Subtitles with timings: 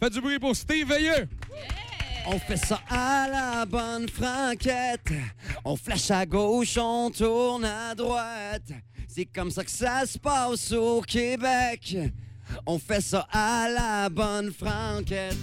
[0.00, 1.28] Faites du bruit pour Steve Veilleux.
[2.26, 5.12] On fait ça à la bonne franquette.
[5.64, 8.72] On flash à gauche, on tourne à droite.
[9.08, 11.96] C'est comme ça que ça se passe au Québec.
[12.66, 15.36] On fait ça à la bonne franquette.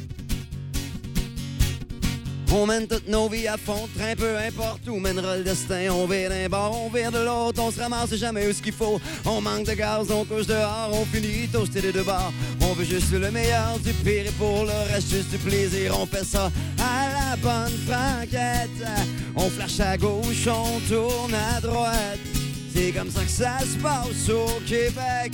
[2.51, 5.89] On mène toutes nos vies à fond, train peu importe où mènera le destin.
[5.91, 8.73] On vire d'un bord, on vire de l'autre, on se ramasse jamais où ce qu'il
[8.73, 8.99] faut.
[9.25, 12.33] On manque de gaz, on couche dehors, on finit toasté des deux bords.
[12.61, 15.95] On veut juste le meilleur du pire et pour le reste juste du plaisir.
[15.99, 18.87] On fait ça à la bonne franquette.
[19.35, 22.38] On flash à gauche, on tourne à droite.
[22.79, 25.33] C'est comme ça que ça se passe au Québec.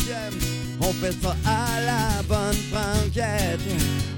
[0.82, 3.60] On fait ça à la bonne franquette.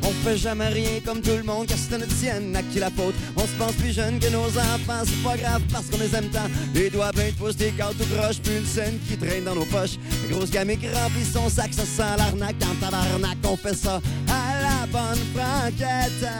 [0.02, 2.90] On fait jamais rien comme tout le monde, car c'est notre tienne à qui la
[2.90, 3.16] faute.
[3.36, 6.30] On se pense plus jeune que nos enfants, c'est pas grave parce qu'on les aime
[6.30, 6.48] tant.
[6.74, 9.66] Les doigts pleins de des cartes tout croche, puis une scène qui traîne dans nos
[9.66, 9.98] poches.
[10.30, 13.38] Grosse gamme qui remplit son sac, ça sent l'arnaque dans tabarnak.
[13.44, 16.32] On fait ça à la bonne franquette.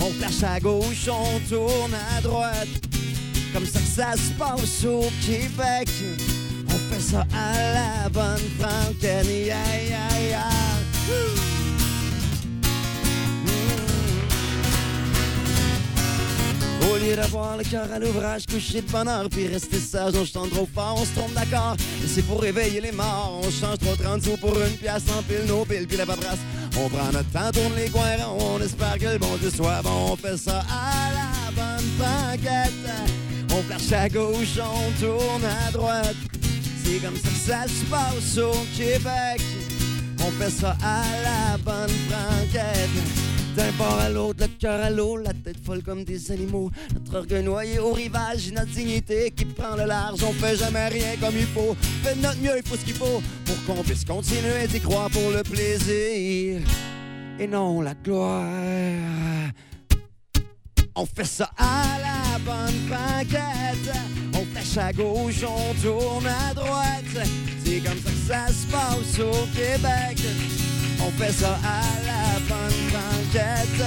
[0.00, 2.81] On flash à gauche, on tourne à droite.
[3.52, 5.88] Comme ça que ça se passe au Québec.
[6.68, 9.26] On fait ça à la bonne franquette.
[9.26, 9.56] Yeah,
[9.88, 10.48] yeah, yeah.
[11.08, 11.36] Woo!
[13.44, 13.72] Mm.
[16.90, 20.50] Au lieu d'avoir le cœur à l'ouvrage, coucher de bonheur, puis rester sage, on chante
[20.50, 21.76] trop fort, on se trompe d'accord.
[22.02, 25.22] Et c'est pour réveiller les morts, on change trop 30 sous pour une pièce, en
[25.22, 26.38] pile nos piles, puis la paperasse.
[26.78, 30.12] On prend notre temps, tourne les coins on espère que le bon Dieu soit bon.
[30.12, 32.61] On fait ça à la bonne banquette.
[33.72, 36.16] Flash à gauche, on tourne à droite.
[36.84, 39.40] C'est comme ça que ça se passe au Québec.
[40.20, 42.90] On fait ça à la bonne franquette.
[43.56, 46.70] D'un bord à l'autre, le cœur à l'eau, la tête folle comme des animaux.
[46.92, 50.22] Notre orgueil noyé au rivage, notre dignité qui prend le large.
[50.22, 51.74] On fait jamais rien comme il faut.
[52.02, 55.30] Fait notre mieux, il faut ce qu'il faut pour qu'on puisse continuer d'y croire pour
[55.30, 56.60] le plaisir
[57.38, 58.44] et non la gloire.
[60.94, 62.01] On fait ça à la
[62.44, 62.72] bonne.
[64.34, 67.28] On flèche à gauche, on tourne à droite.
[67.64, 70.18] C'est comme ça que ça se passe au Québec.
[71.00, 73.82] On fait ça à la bonne banquette.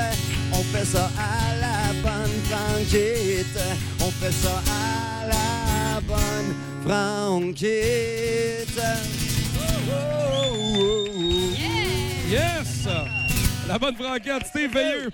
[0.54, 3.60] On fait ça à la bonne banquette.
[4.02, 6.54] On fait ça à la bonne
[6.86, 8.82] franquette.
[9.58, 11.56] Oh, oh, oh.
[12.30, 12.88] Yes!
[13.68, 15.10] La bonne franquette, Steve Veilleux.